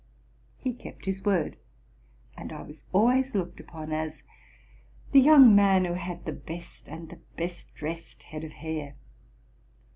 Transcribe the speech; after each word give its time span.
He 0.57 0.73
kept 0.73 1.05
his 1.05 1.23
word, 1.23 1.57
and 2.35 2.51
I 2.51 2.63
was 2.63 2.85
always 2.91 3.35
looked 3.35 3.59
upon 3.59 3.91
as 3.91 4.23
the 5.11 5.21
young 5.21 5.55
man 5.55 5.85
who 5.85 5.93
had 5.93 6.25
the 6.25 6.31
best 6.31 6.89
and 6.89 7.07
the 7.09 7.19
best 7.37 7.71
dressed 7.75 8.23
head 8.23 8.43
of 8.43 8.51
hair. 8.53 8.95